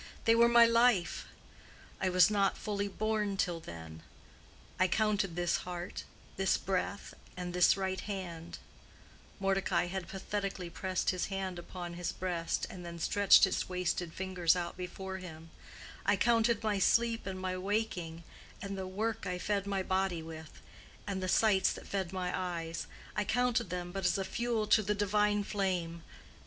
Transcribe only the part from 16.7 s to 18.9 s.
sleep and my waking, and the